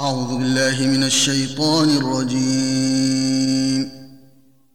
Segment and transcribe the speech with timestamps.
[0.00, 3.92] أعوذ بالله من الشيطان الرجيم.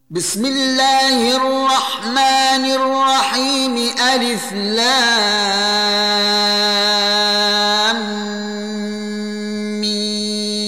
[0.09, 3.77] بسم الله الرحمن الرحيم.
[4.13, 4.97] ألف لام
[9.81, 10.61] ميم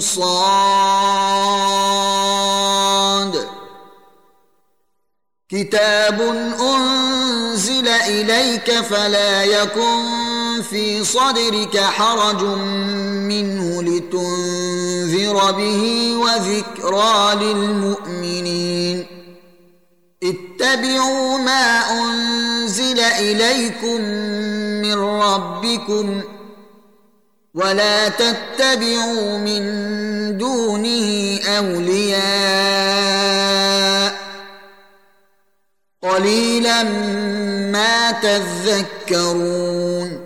[0.00, 0.56] صاد.
[5.48, 6.20] كتاب
[6.60, 19.06] أنزل إليك فلا يكن في صدرك حرج منه لتنذر به وذكرى للمؤمنين.
[20.22, 24.00] اتبعوا ما أنزل إليكم
[24.82, 26.20] من ربكم
[27.54, 29.62] ولا تتبعوا من
[30.38, 32.26] دونه أولياء.
[36.02, 36.82] قليلا
[37.72, 40.25] ما تذكرون.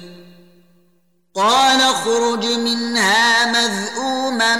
[1.35, 4.55] قال اخرج منها مذءوما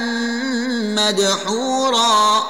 [0.96, 2.44] مدحورا.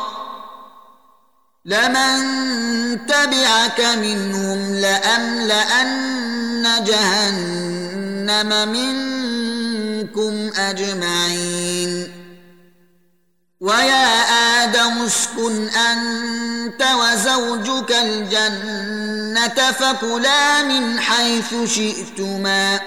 [1.65, 12.11] لمن تبعك منهم لأملأن جهنم منكم أجمعين.
[13.61, 14.23] ويا
[14.63, 22.81] آدم اسكن أنت وزوجك الجنة فكلا من حيث شئتما ۖ.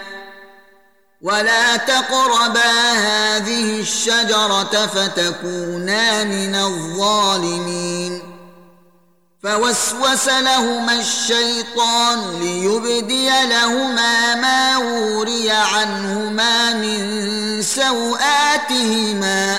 [1.24, 8.22] ولا تقربا هذه الشجرة فتكونا من الظالمين
[9.42, 19.58] فوسوس لهما الشيطان ليبدي لهما ما وري عنهما من سوآتهما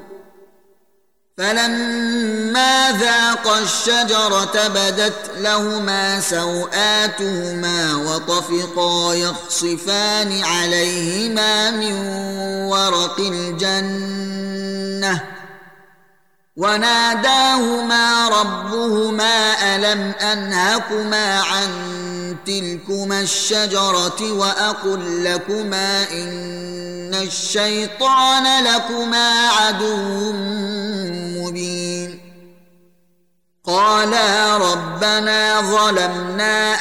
[1.41, 11.93] فلما ذاقا الشجرة بدت لهما سوآتهما وطفقا يخصفان عليهما من
[12.69, 15.21] ورق الجنة
[16.57, 21.69] وناداهما ربهما ألم أنهكما عن
[22.45, 30.31] تلكما الشجرة وأقل لكما إن الشيطان لكما عدو
[31.41, 32.19] مبين.
[33.65, 36.73] قالا ربنا ظلمنا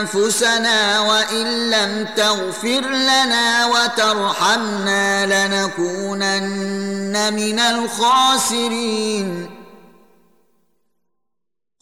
[0.00, 9.50] أنفسنا وإن لم تغفر لنا وترحمنا لنكونن من الخاسرين.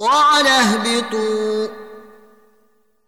[0.00, 1.89] قال اهبطوا.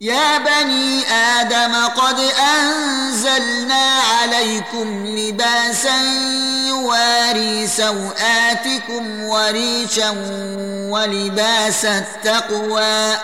[0.00, 5.96] يا بني آدم قد أنزلنا عليكم لباسا
[6.68, 10.10] يواري سوآتكم وريشا
[10.90, 13.16] ولباس التقوى.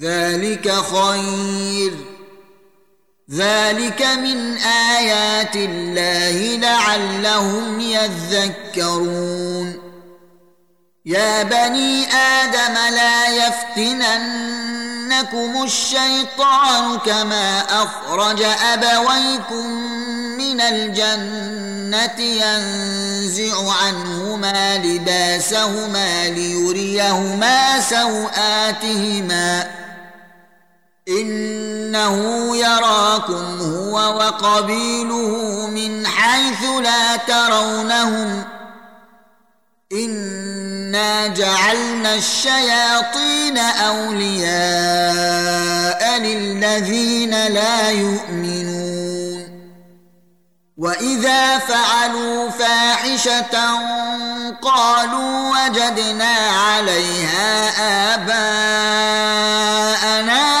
[0.00, 1.94] ذلك خير.
[3.30, 4.56] ذلك من
[4.98, 9.84] آيات الله لعلهم يذكرون.
[11.06, 13.28] يا بني آدم لا
[15.04, 19.66] يفتننكم الشيطان كما اخرج ابويكم
[20.38, 29.66] من الجنه ينزع عنهما لباسهما ليريهما سواتهما
[31.08, 38.44] انه يراكم هو وقبيله من حيث لا ترونهم
[39.94, 44.54] انا جعلنا الشياطين اولياء
[46.18, 49.14] للذين لا يؤمنون
[50.76, 53.78] واذا فعلوا فاحشه
[54.62, 56.34] قالوا وجدنا
[56.66, 57.70] عليها
[58.14, 59.48] اباءنا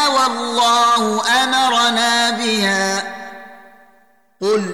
[0.08, 3.02] والله امرنا بها
[4.40, 4.73] قل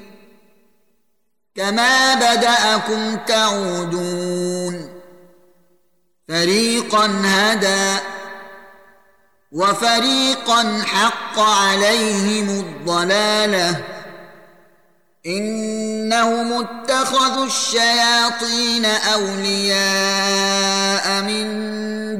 [1.61, 4.89] كما بداكم تعودون
[6.27, 7.97] فريقا هدى
[9.51, 13.83] وفريقا حق عليهم الضلاله
[15.25, 20.01] انهم اتخذوا الشياطين اولياء
[21.21, 21.45] من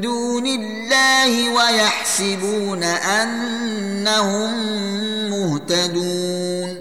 [0.01, 4.53] دون الله ويحسبون انهم
[5.29, 6.80] مهتدون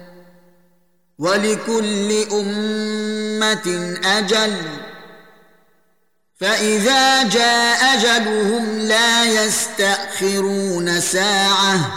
[1.21, 4.57] ولكل أمة أجل.
[6.39, 11.91] فإذا جاء أجلهم لا يستأخرون ساعة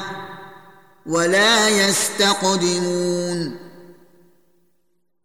[1.07, 3.57] ولا يستقدمون.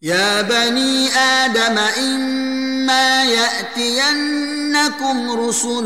[0.02, 5.86] يا بني آدم إما يأتينكم رسل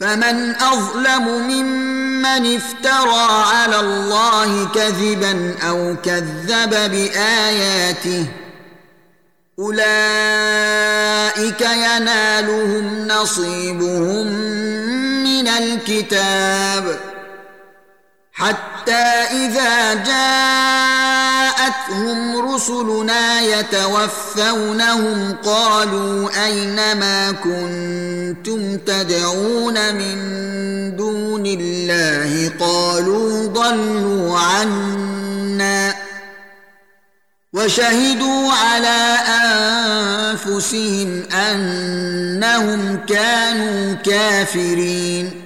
[0.00, 8.26] فمن أظلم ممن افترى على الله كذبا أو كذب بآياته
[9.58, 10.00] أولئك
[11.60, 14.26] ينالهم نصيبهم
[15.24, 17.00] من الكتاب
[18.32, 19.94] حتى إذا
[21.66, 30.16] جاءتهم رسلنا يتوفونهم قالوا أين ما كنتم تدعون من
[30.96, 35.94] دون الله قالوا ضلوا عنا
[37.52, 39.16] وشهدوا على
[40.34, 45.45] أنفسهم أنهم كانوا كافرين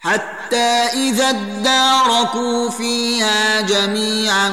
[0.00, 4.48] حتى إذا اداركوا فيها جميعا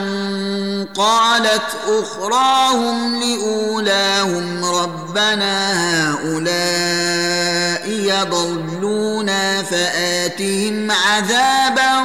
[0.96, 5.74] قالت أخراهم لأولاهم ربنا
[6.12, 12.04] هؤلاء يضلونا فآتهم عذابا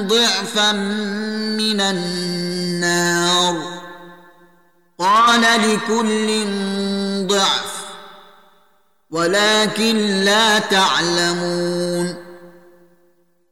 [0.00, 3.56] ضعفا من النار.
[4.98, 6.44] قال لكل
[7.26, 7.76] ضعف
[9.10, 12.25] ولكن لا تعلمون.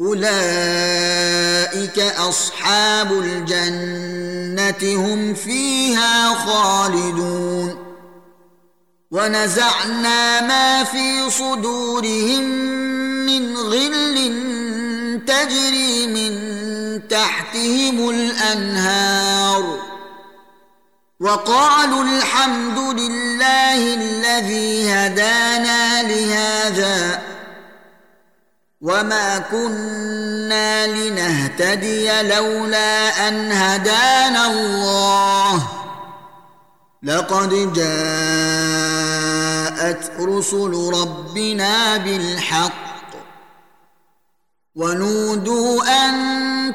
[0.00, 7.86] أولئك أصحاب الجنة هم فيها خالدون.
[9.10, 12.42] ونزعنا ما في صدورهم
[13.26, 14.16] من غل
[15.26, 16.32] تجري من
[17.08, 19.78] تحتهم الأنهار.
[21.20, 27.25] وقالوا الحمد لله الذي هدانا لهذا
[28.86, 35.68] وما كنا لنهتدي لولا ان هدانا الله
[37.02, 38.86] لقد جاء
[39.76, 42.86] جاءت رسل ربنا بالحق
[44.74, 46.14] ونودوا ان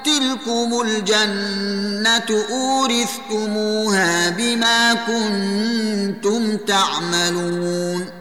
[0.03, 8.21] تلكم الجنه اورثتموها بما كنتم تعملون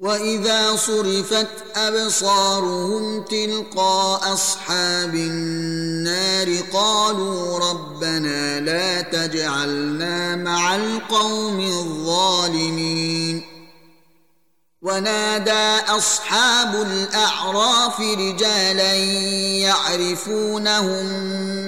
[0.00, 13.42] واذا صرفت ابصارهم تلقاء اصحاب النار قالوا ربنا لا تجعلنا مع القوم الظالمين
[14.82, 18.94] ونادى أصحاب الأعراف رجالا
[19.68, 21.06] يعرفونهم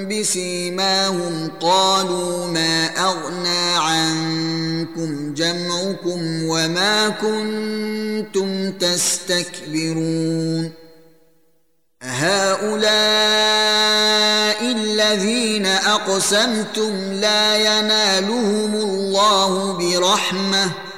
[0.08, 10.72] بسيماهم قالوا ما أغنى عنكم جمعكم وما كنتم تستكبرون
[12.02, 12.82] هؤلاء
[14.62, 20.91] الذين أقسمتم لا ينالهم الله برحمة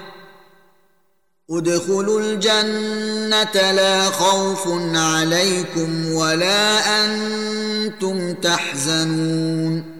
[1.50, 9.94] ادخلوا الجنة لا خوف عليكم ولا أنتم تحزنون.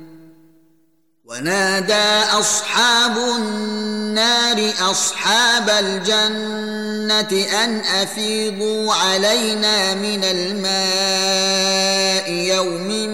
[1.25, 13.09] ونادى أصحاب النار أصحاب الجنة أن أفيضوا علينا من الماء يوم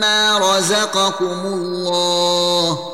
[0.00, 2.93] ما رزقكم الله.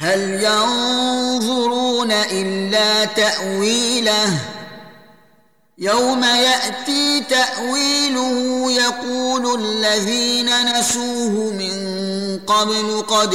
[0.00, 4.38] هل ينظرون إلا تأويله؟
[5.78, 11.80] يوم يأتي تأويله يقول الذين نسوه من
[12.46, 13.34] قبل قد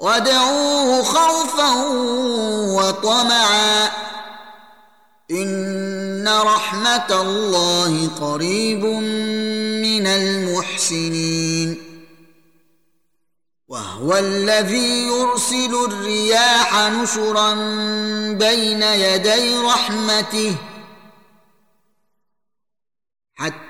[0.00, 1.72] وادعوه خوفا
[2.76, 3.90] وطمعا.
[5.30, 8.84] إن رحمة الله قريب
[9.84, 11.86] من المحسنين.
[13.68, 17.54] وهو الذي يرسل الرياح نشرا
[18.32, 20.56] بين يدي رحمته.
[23.34, 23.69] حتى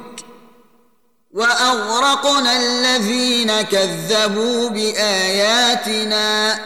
[1.33, 6.59] وأغرقنا الذين كذبوا بآياتنا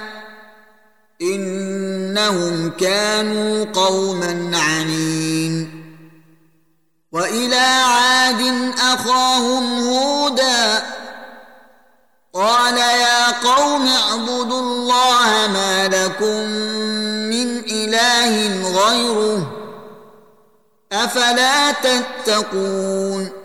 [1.22, 5.86] إنهم كانوا قوما عنين.
[7.12, 8.42] وإلى عاد
[8.80, 10.84] أخاهم هودا
[12.34, 16.50] قال يا قوم اعبدوا الله ما لكم
[17.32, 18.34] من إله
[18.72, 19.52] غيره
[20.92, 23.45] أفلا تتقون؟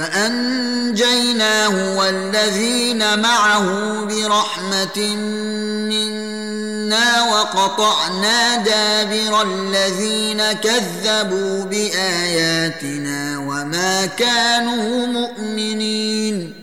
[0.00, 3.64] فأنجيناه والذين معه
[4.04, 4.98] برحمة
[5.90, 16.54] منا وقطعنا دابر الذين كذبوا بآياتنا وما كانوا مؤمنين.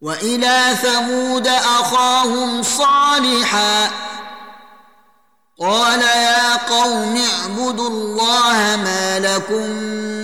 [0.00, 3.90] وإلى ثمود أخاهم صالحا.
[5.60, 10.23] قال يا قوم اعبدوا الله ما لكم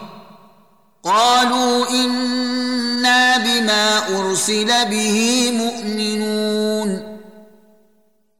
[1.03, 7.17] قالوا إنا بما أرسل به مؤمنون.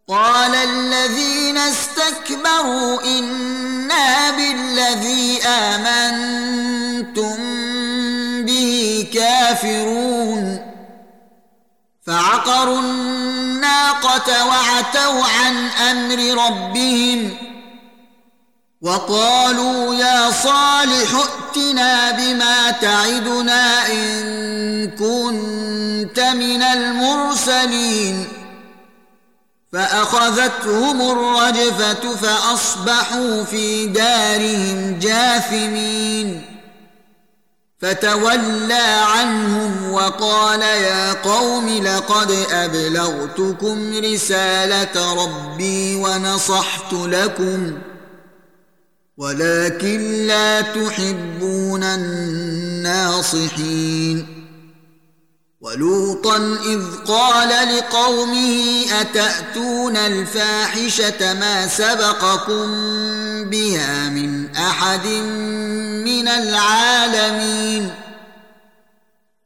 [0.10, 7.38] قال الذين استكبروا إنا بالذي آمنتم
[8.46, 10.72] به كافرون.
[12.08, 17.51] فعقروا الناقة وعتوا عن أمر ربهم
[18.82, 28.28] وقالوا يا صالح ائتنا بما تعدنا إن كنت من المرسلين.
[29.74, 36.46] فأخذتهم الرجفة فأصبحوا في دارهم جاثمين.
[37.82, 47.74] فتولى عنهم وقال يا قوم لقد أبلغتكم رسالة ربي ونصحت لكم.
[49.22, 53.38] ولكن لا تحبون الناصحين.
[55.62, 62.68] ولوطا إذ قال لقومه أتأتون الفاحشة ما سبقكم
[63.50, 65.08] بها من أحد
[66.06, 67.90] من العالمين؟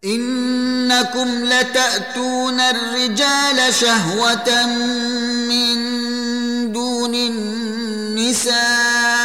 [0.05, 4.65] إنكم لتأتون الرجال شهوة
[5.47, 5.75] من
[6.71, 9.24] دون النساء.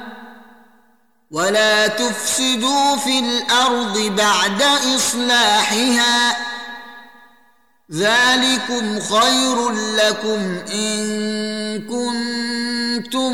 [1.31, 4.61] ولا تفسدوا في الأرض بعد
[4.95, 6.37] اصلاحها
[7.91, 11.01] ذلكم خير لكم ان
[11.81, 13.33] كنتم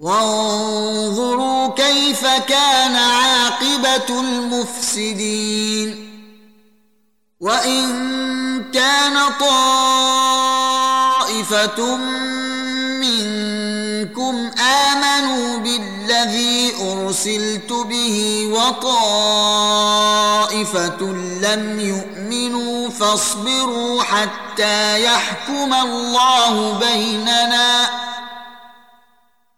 [0.00, 6.10] وانظروا كيف كان عاقبة المفسدين.
[7.40, 10.76] وإن كان طائفة
[13.04, 19.72] منكم آمنوا بالذي أرسلت به وطائفة
[21.42, 27.90] لم يؤمنوا فاصبروا حتى يحكم الله بيننا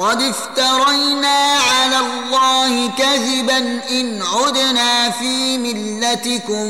[0.00, 3.58] قد افترينا على الله كذبا
[3.90, 6.66] إن عدنا في ملتكم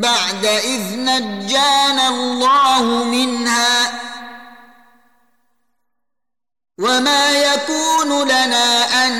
[0.00, 4.00] بعد إذ نجانا الله منها
[6.78, 9.12] وما يكون لنا أن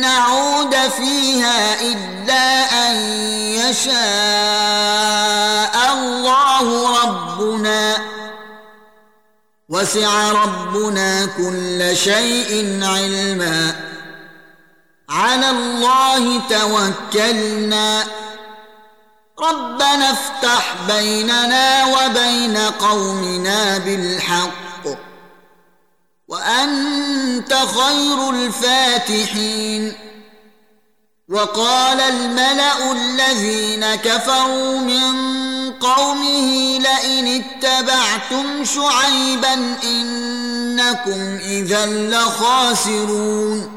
[0.00, 2.96] نعود فيها إلا أن
[3.62, 3.92] يشاء
[5.92, 7.96] الله ربنا
[9.72, 13.74] وسع ربنا كل شيء علما.
[15.10, 18.04] على الله توكلنا.
[19.40, 24.84] ربنا افتح بيننا وبين قومنا بالحق.
[26.28, 29.92] وأنت خير الفاتحين.
[31.28, 35.51] وقال الملأ الذين كفروا من
[35.82, 43.72] قومه لئن اتبعتم شعيبا انكم اذا لخاسرون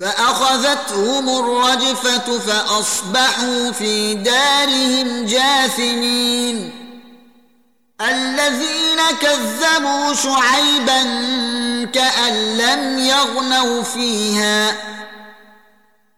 [0.00, 6.70] فاخذتهم الرجفه فاصبحوا في دارهم جاثمين
[8.00, 11.02] الذين كذبوا شعيبا
[11.84, 14.76] كان لم يغنوا فيها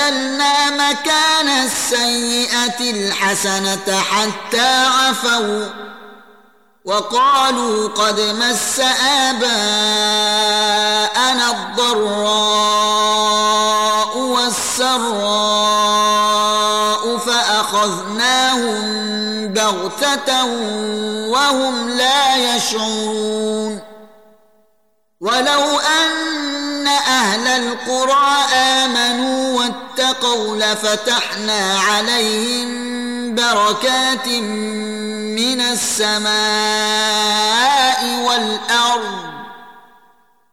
[0.00, 5.66] بدلنا مكان السيئة الحسنة حتى عفوا
[6.84, 8.80] وقالوا قد مس
[9.28, 9.50] آباءنا
[11.50, 12.18] الضراء
[14.18, 15.00] والسراء
[17.18, 18.80] فأخذناهم
[19.52, 20.44] بغتة
[21.28, 23.80] وهم لا يشعرون
[25.20, 29.89] ولو أن أهل القرى آمنوا واتقوا
[30.56, 32.90] لفتحنا عليهم
[33.34, 36.30] بركات من السماء
[38.26, 39.30] والأرض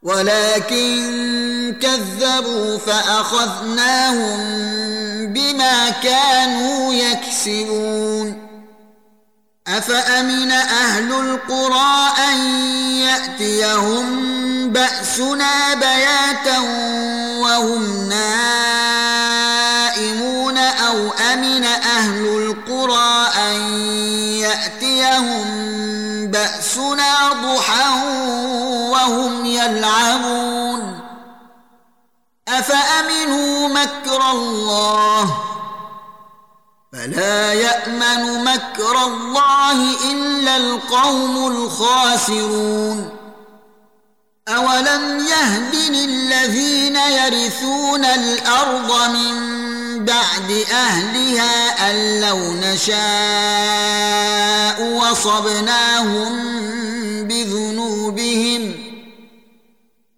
[0.04, 4.38] ولكن كذبوا فأخذناهم
[5.34, 8.48] بما كانوا يكسبون.
[9.68, 12.38] أفأمن أهل القرى أن
[12.96, 14.28] يأتيهم
[14.70, 16.60] بأسنا بياتا
[17.40, 19.37] وهم نائمون؟
[21.38, 23.56] امن أهل القرى أن
[24.42, 25.48] يأتيهم
[26.28, 27.90] بأسنا ضحى
[28.92, 31.00] وهم يلعبون.
[32.48, 35.38] أفأمنوا مكر الله؟
[36.94, 43.17] فلا يأمن مكر الله إلا القوم الخاسرون.
[44.48, 49.36] اولم يهد للذين يرثون الأرض من
[50.06, 52.98] بعد اهلها ان لو نشاء
[54.82, 56.38] وصبناهم
[57.24, 58.76] بذنوبهم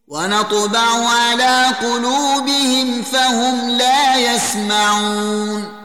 [0.07, 5.79] ونطبع على قلوبهم فهم لا يسمعون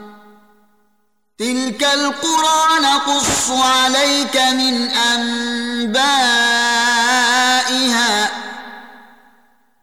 [1.37, 6.55] تلك القرى نقص عليك من انبائها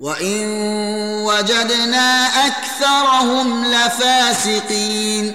[0.00, 0.46] وان
[1.24, 5.34] وجدنا اكثرهم لفاسقين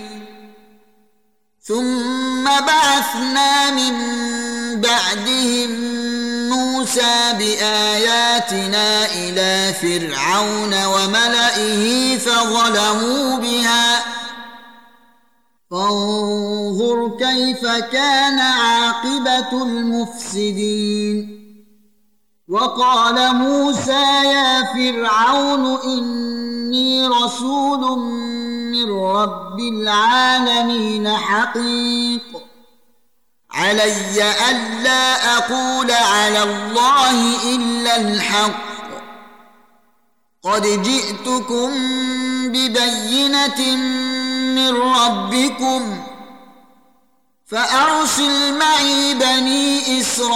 [1.61, 3.95] ثم بعثنا من
[4.81, 5.69] بعدهم
[6.49, 14.03] موسى باياتنا إلى فرعون وملئه فظلموا بها
[15.71, 21.45] فانظر كيف كان عاقبه المفسدين
[22.47, 24.24] وقال موسى
[24.75, 27.99] فرعون إني رسول
[28.71, 32.21] من رب العالمين حقيق.
[33.51, 37.17] علي ألا أقول على الله
[37.55, 38.75] إلا الحق.
[40.43, 41.69] قد جئتكم
[42.47, 43.75] ببينة
[44.55, 46.03] من ربكم
[47.47, 50.35] فأرسل معي بني إسرائيل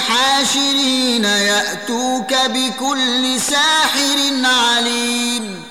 [0.00, 5.64] حاشرين يأتوك بكل ساحر عليم.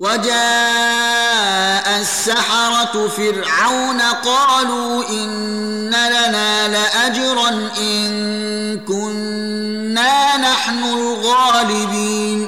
[0.00, 12.46] وجاء السحرة فرعون قالوا إن لنا لأجرا إن كنا نحن الغالبين.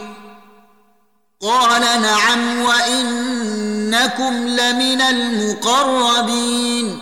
[1.42, 7.01] قال نعم وإنكم لمن المقربين.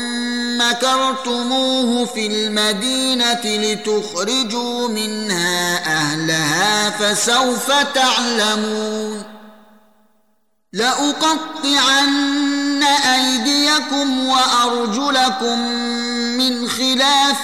[0.61, 9.23] مكرتموه في المدينة لتخرجوا منها أهلها فسوف تعلمون.
[10.73, 15.59] لأقطعن أيديكم وأرجلكم
[16.37, 17.41] من خلاف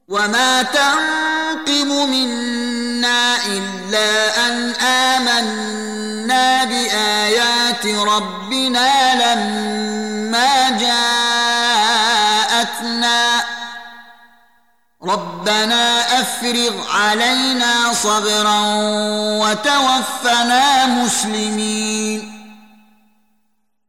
[0.09, 10.71] وما تنقم منا إلا أن آمنا بآيات ربنا لما
[12.31, 13.45] جاءتنا.
[15.05, 18.61] ربنا أفرغ علينا صبرا
[19.43, 22.32] وتوفنا مسلمين.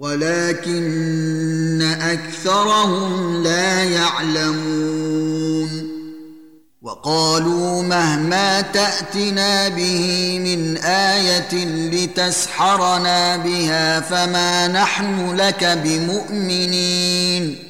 [0.00, 5.70] ولكن أكثرهم لا يعلمون.
[6.82, 17.69] وقالوا مهما تأتنا به من آية لتسحرنا بها فما نحن لك بمؤمنين.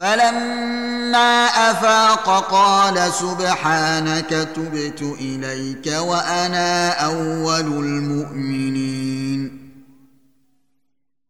[0.00, 9.60] فلما أفاق قال سبحانك تبت إليك وأنا أول المؤمنين.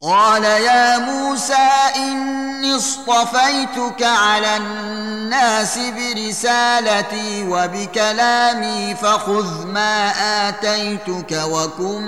[0.03, 10.11] قال يا موسى إني اصطفيتك على الناس برسالتي وبكلامي فخذ ما
[10.49, 12.03] آتيتك وكن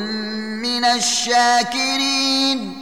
[0.63, 2.82] من الشاكرين.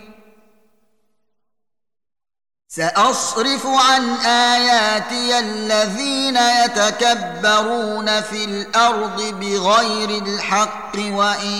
[2.75, 11.51] سأصرف عن آياتي الذين يتكبرون في الأرض بغير الحق وإن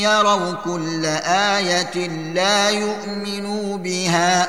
[0.00, 4.48] يروا كل آية لا يؤمنوا بها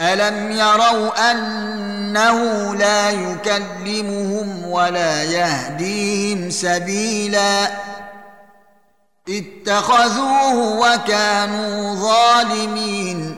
[0.00, 7.68] الم يروا انه لا يكلمهم ولا يهديهم سبيلا
[9.28, 13.37] اتخذوه وكانوا ظالمين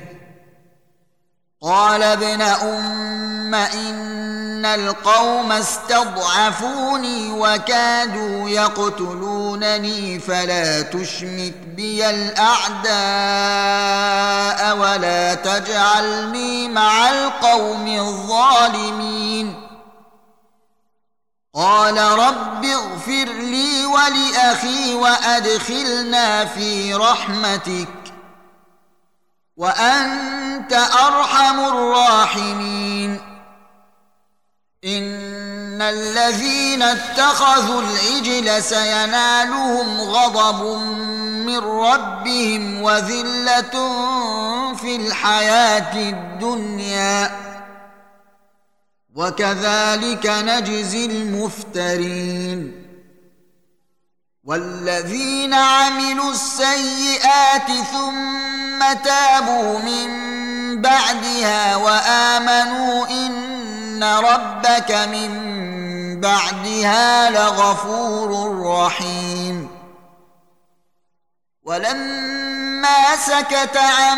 [1.63, 12.91] قال ابن أم إن القوم استضعفوني وكادوا يقتلونني فلا تشمت بي الأعداء
[14.77, 19.67] ولا تجعلني مع القوم الظالمين.
[21.55, 28.00] قال رب اغفر لي ولأخي وأدخلنا في رحمتك.
[29.57, 33.19] وأنت أرحم الراحمين.
[34.85, 40.81] إن الذين اتخذوا العجل سينالهم غضب
[41.45, 43.71] من ربهم وذلة
[44.75, 47.31] في الحياة الدنيا.
[49.15, 52.90] وكذلك نجزي المفترين.
[54.43, 60.11] والذين عملوا السيئات ثم تابوا من
[60.81, 65.31] بعدها وامنوا ان ربك من
[66.21, 69.67] بعدها لغفور رحيم
[71.63, 74.17] ولما سكت عن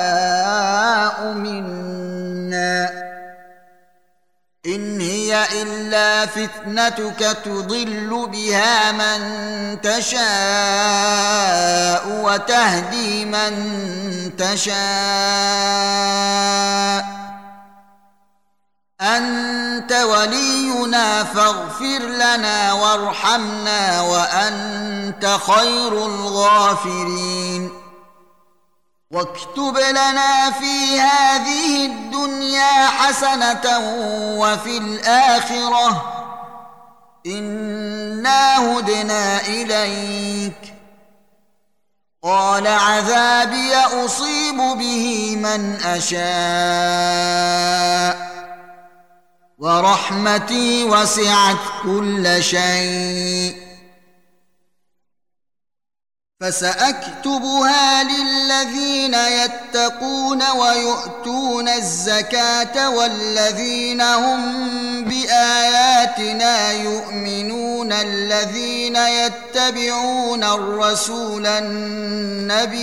[6.35, 9.21] فتنتك تضل بها من
[9.81, 10.21] تشاء
[12.23, 13.51] وتهدي من
[14.37, 14.81] تشاء
[19.01, 27.71] انت ولينا فاغفر لنا وارحمنا وانت خير الغافرين
[29.11, 33.79] واكتب لنا في هذه الدنيا حسنه
[34.37, 36.20] وفي الاخره
[37.25, 40.73] انا هدنا اليك
[42.23, 46.21] قال عذابي اصيب به من اشاء
[49.57, 53.60] ورحمتي وسعت كل شيء
[56.41, 64.41] فسأكتبها للذين يتقون ويؤتون الزكاة والذين هم
[65.03, 72.81] بآياتنا يؤمنون الذين يتبعون الرسول النبي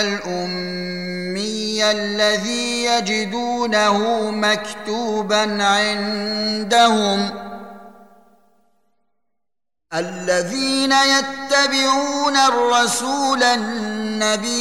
[0.00, 7.30] الأمي الذي يجدونه مكتوبا عندهم
[9.94, 14.56] الذين يتبعون الرسول النبي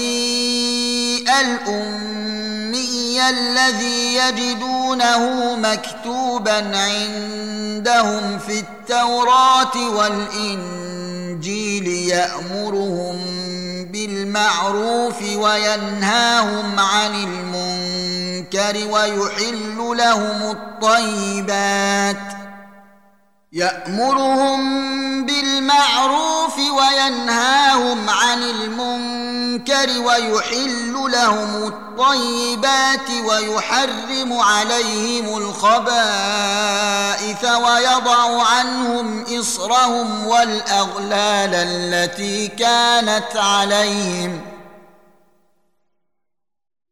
[1.41, 13.17] الأمي الذي يجدونه مكتوبا عندهم في التوراة والإنجيل يأمرهم
[13.91, 22.44] بالمعروف وينهاهم عن المنكر ويحل لهم الطيبات
[23.55, 36.43] يأمرهم بالمعروف وينهاهم عن المنكر ويحل لهم الطيبات ويحرم عليهم الخبائث
[37.43, 44.54] ويضع عنهم إصرهم والأغلال التي كانت عليهم ۖ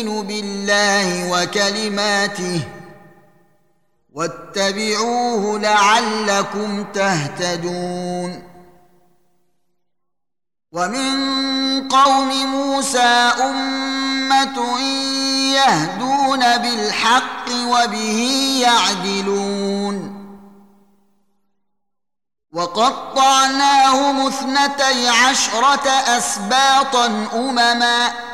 [0.00, 2.60] يؤمن بالله وكلماته
[4.12, 8.42] واتبعوه لعلكم تهتدون
[10.72, 11.14] ومن
[11.88, 14.80] قوم موسى امه
[15.54, 18.20] يهدون بالحق وبه
[18.62, 20.24] يعدلون
[22.52, 28.33] وقطعناهم اثنتي عشره اسباطا امما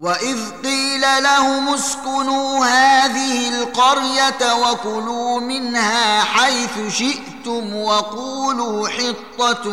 [0.00, 9.68] واذ قيل لهم اسكنوا هذه القريه وكلوا منها حيث شئتم وقولوا حطه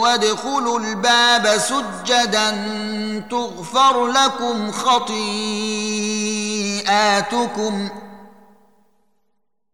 [0.00, 2.50] وادخلوا الباب سجدا
[3.30, 5.08] تغفر لكم خطيئاتكم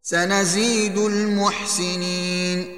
[0.03, 2.78] سنزيد المحسنين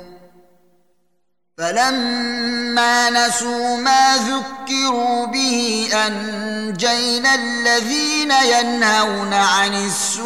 [1.57, 10.25] فلما نسوا ما ذكروا به أنجينا الذين ينهون عن السوء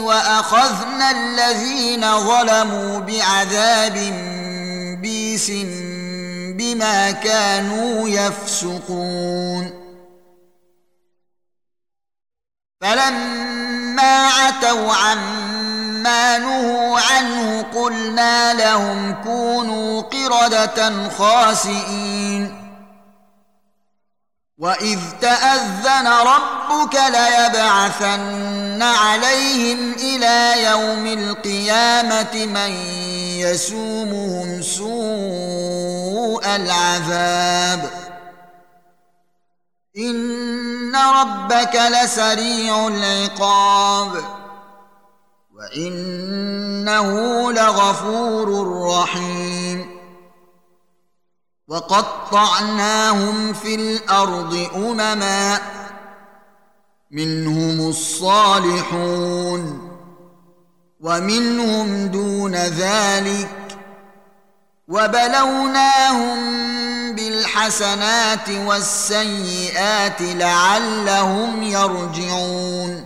[0.00, 3.94] وأخذنا الذين ظلموا بعذاب
[5.02, 5.50] بيس
[6.56, 9.86] بما كانوا يفسقون.
[12.80, 14.92] فلما عتوا
[16.06, 22.62] عما نهوا عنه قلنا لهم كونوا قردة خاسئين.
[24.58, 32.70] وإذ تأذن ربك ليبعثن عليهم إلى يوم القيامة من
[33.40, 37.90] يسومهم سوء العذاب.
[39.98, 44.45] إن ربك لسريع العقاب.
[45.66, 49.96] وانه لغفور رحيم.
[51.68, 55.60] وقطعناهم في الأرض أمما
[57.10, 59.90] منهم الصالحون
[61.00, 63.78] ومنهم دون ذلك
[64.88, 66.38] وبلوناهم
[67.14, 73.05] بالحسنات والسيئات لعلهم يرجعون.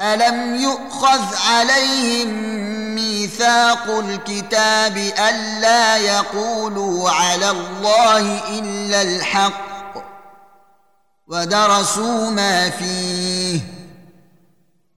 [0.00, 2.28] الم يؤخذ عليهم
[2.94, 4.96] ميثاق الكتاب
[5.28, 9.68] الا يقولوا على الله الا الحق
[11.28, 13.60] ودرسوا ما فيه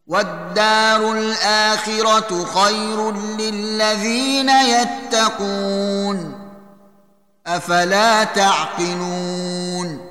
[0.07, 6.41] والدار الاخره خير للذين يتقون
[7.47, 10.10] افلا تعقلون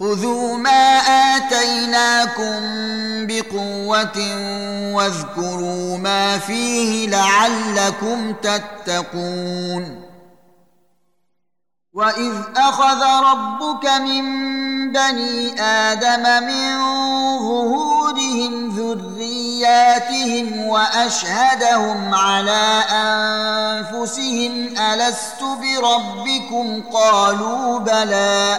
[0.00, 0.98] خذوا ما
[1.36, 2.60] اتيناكم
[3.26, 4.18] بقوه
[4.94, 10.02] واذكروا ما فيه لعلكم تتقون
[11.92, 14.22] واذ اخذ ربك من
[14.92, 16.78] بني آدم من
[17.38, 28.58] ظهورهم ذرياتهم واشهدهم على انفسهم الست بربكم قالوا بلى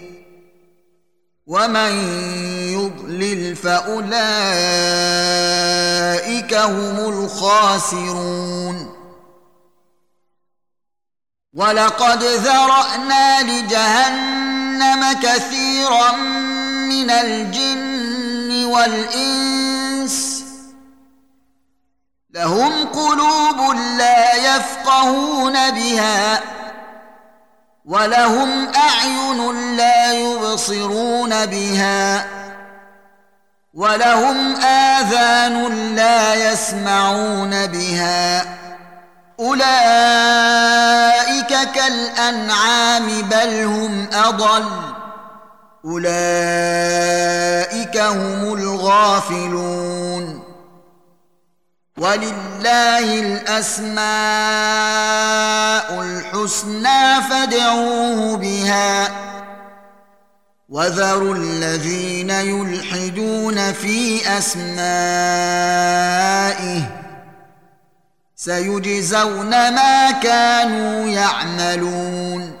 [1.51, 1.91] ومن
[2.71, 4.13] يضلل فاولئك
[6.53, 8.95] هم الخاسرون
[11.53, 16.11] ولقد ذرانا لجهنم كثيرا
[16.87, 20.43] من الجن والانس
[22.29, 26.60] لهم قلوب لا يفقهون بها
[27.85, 32.25] ولهم اعين لا يبصرون بها
[33.73, 38.45] ولهم اذان لا يسمعون بها
[39.39, 40.71] اولئك
[41.75, 44.65] كالانعام بل هم اضل
[45.85, 46.11] اولئك
[47.97, 50.40] هم الغافلون
[52.01, 54.01] ولله الاسماء
[56.01, 59.09] الحسنى فادعوه بها
[60.69, 64.81] وذروا الذين يلحدون في اسمائه
[68.35, 72.60] سيجزون ما كانوا يعملون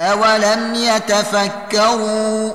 [0.00, 2.52] اولم يتفكروا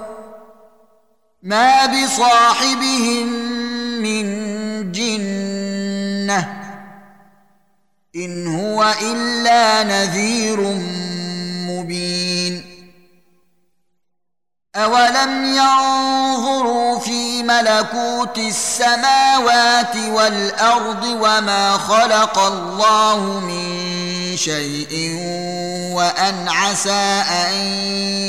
[1.44, 3.28] ما بصاحبهم
[4.02, 4.26] من
[4.92, 6.60] جنه
[8.16, 10.62] ان هو الا نذير
[11.70, 12.66] مبين
[14.76, 23.90] اولم ينظروا في ملكوت السماوات والأرض وما خلق الله من
[24.38, 25.16] شيء
[25.94, 27.54] وأن عسى أن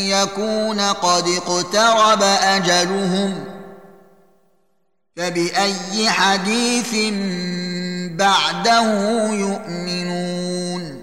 [0.07, 3.45] يكون قد اقترب أجلهم
[5.17, 6.95] فبأي حديث
[8.17, 8.83] بعده
[9.33, 11.01] يؤمنون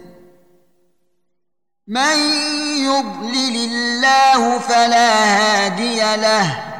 [1.87, 2.17] من
[2.85, 6.76] يضلل الله فلا هادي له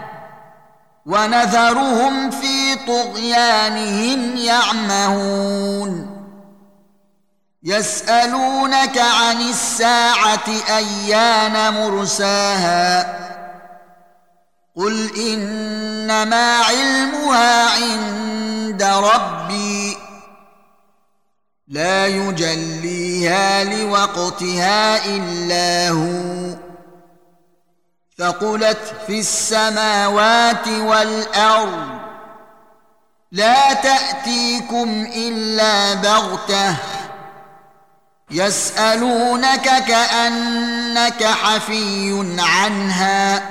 [1.07, 6.17] ونذرهم في طغيانهم يعمهون.
[7.63, 13.17] يسألونك عن الساعة أيان مرساها.
[14.75, 19.97] قل إنما علمها عند ربي.
[21.67, 26.66] لا يجليها لوقتها إلا هو.
[28.19, 31.87] ثقلت في السماوات والأرض.
[33.31, 36.75] لا تأتيكم إلا بغتة.
[38.31, 43.43] يسألونك كأنك حفي عنها.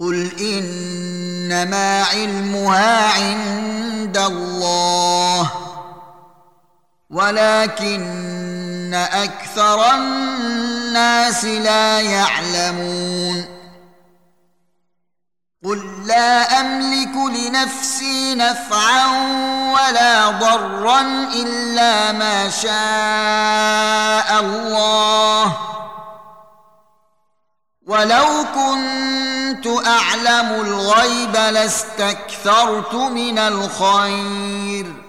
[0.00, 5.50] قل إنما علمها عند الله.
[7.10, 8.45] ولكن
[8.94, 13.56] أكثر الناس لا يعلمون.
[15.64, 19.06] قل لا أملك لنفسي نفعا
[19.72, 21.00] ولا ضرا
[21.34, 25.56] إلا ما شاء الله.
[27.86, 35.05] ولو كنت أعلم الغيب لاستكثرت من الخير.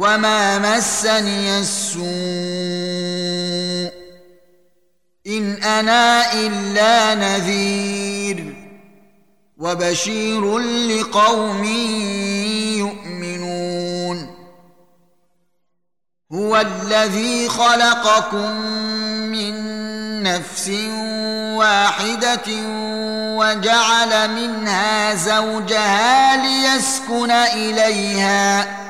[0.00, 2.00] وما مسني السوء
[5.26, 8.54] ان أنا الا نذير
[9.58, 11.64] وبشير لقوم
[12.78, 14.36] يؤمنون
[16.32, 18.50] هو الذي خلقكم
[19.30, 19.52] من
[20.22, 20.68] نفس
[21.56, 22.48] واحدة
[23.36, 28.89] وجعل منها زوجها ليسكن اليها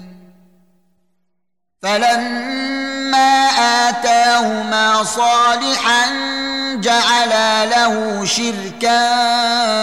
[1.81, 3.47] فلما
[3.89, 6.05] آتاهما صالحا
[6.75, 8.99] جعلا له شركا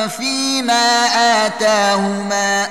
[0.06, 1.04] فيما
[1.46, 2.66] آتاهما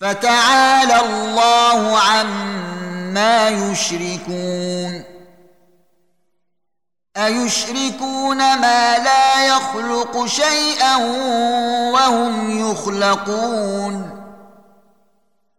[0.00, 5.04] فتعالى الله عما يشركون
[7.16, 10.96] أيشركون ما لا يخلق شيئا
[11.92, 14.21] وهم يخلقون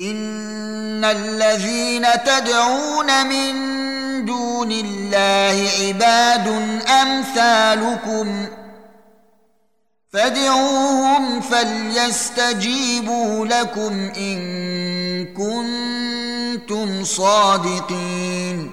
[0.00, 3.54] ان الذين تدعون من
[4.24, 6.48] دون الله عباد
[6.88, 8.46] امثالكم
[10.12, 12.66] فادعوهم فليستجيبوا
[13.46, 14.40] لكم ان
[15.26, 18.70] كنتم صادقين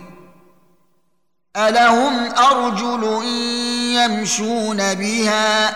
[1.58, 3.24] الهم ارجل
[3.96, 5.76] يمشون بها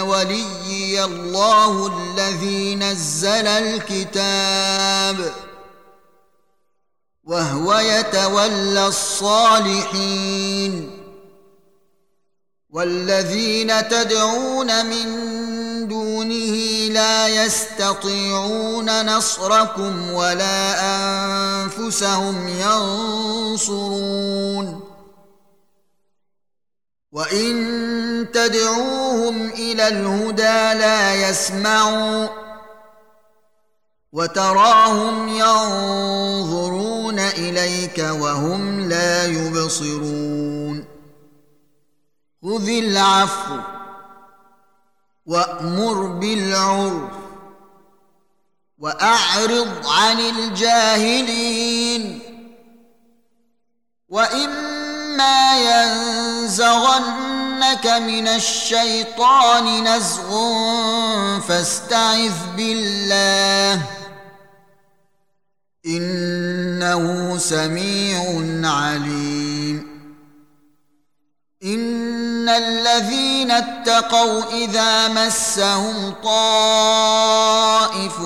[0.00, 5.32] وليي الله الذي نزل الكتاب
[7.24, 10.20] وهو يتولى الصالحين
[12.70, 15.06] والذين تدعون من
[15.88, 16.56] دونه
[16.92, 20.74] لا يستطيعون نصركم ولا
[21.64, 22.48] أنفسهم
[23.58, 24.79] ينصرون
[27.12, 32.28] وان تدعوهم إلى الهدى لا يسمعوا
[34.12, 40.84] وتراهم ينظرون اليك وهم لا يبصرون
[42.42, 43.56] خذ العفو
[45.26, 47.10] وامر بالعرف
[48.78, 51.80] واعرض عن الجاهلين
[54.08, 55.56] واما
[56.40, 60.30] ينزغنك من الشيطان نزغ
[61.40, 63.82] فاستعذ بالله.
[65.86, 68.20] إنه سميع
[68.70, 69.90] عليم.
[71.64, 78.20] إن الذين اتقوا إذا مسهم طائف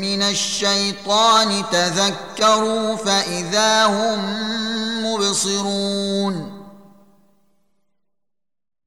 [0.00, 4.20] من الشيطان تذكروا فإذا هم
[5.04, 6.49] مبصرون.